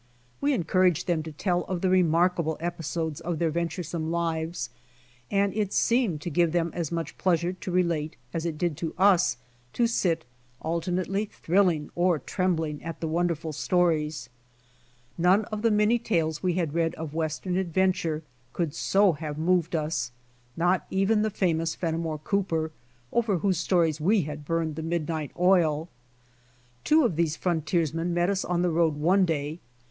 We 0.41 0.53
encouraged 0.53 1.05
them 1.05 1.21
to 1.21 1.31
tell 1.31 1.61
of 1.65 1.81
the 1.81 1.89
remarkable 1.91 2.57
episodes 2.59 3.21
of 3.21 3.37
their 3.37 3.51
venturesome 3.51 4.09
lives, 4.09 4.71
and 5.29 5.53
it 5.53 5.73
seemed 5.73 6.21
to 6.21 6.31
give 6.31 6.53
them 6.53 6.71
as 6.73 6.91
much 6.91 7.19
pleasure 7.19 7.53
to 7.53 7.71
relate 7.71 8.15
as 8.33 8.43
it 8.43 8.57
did 8.57 8.81
us 8.97 9.37
to 9.73 9.85
sit 9.85 10.25
alternately 10.59 11.25
thrilling 11.25 11.91
or 11.93 12.17
trembling 12.17 12.83
at 12.83 12.99
the 12.99 13.07
wonderful 13.07 13.53
stories. 13.53 14.27
None 15.19 15.45
of 15.51 15.61
the 15.61 15.69
many 15.69 15.99
tales 15.99 16.41
we 16.41 16.53
had 16.53 16.73
read 16.73 16.95
of 16.95 17.13
Western 17.13 17.55
adventure 17.55 18.23
could 18.53 18.73
so 18.73 19.11
have 19.13 19.37
moved 19.37 19.75
us, 19.75 20.11
not 20.57 20.87
even 20.89 21.21
the 21.21 21.29
famous 21.29 21.75
Fennimore 21.75 22.17
Cooper, 22.17 22.71
over 23.13 23.37
whose 23.37 23.59
stories 23.59 24.01
we 24.01 24.23
had 24.23 24.45
burned 24.45 24.77
the 24.77 24.81
midnight 24.81 25.29
oil. 25.39 25.89
Two 26.83 27.05
of 27.05 27.17
these 27.17 27.35
frontiersmen 27.35 28.15
met 28.15 28.31
us 28.31 28.43
on 28.43 28.63
the 28.63 28.71
road 28.71 28.95
one 28.95 29.25
day. 29.25 29.59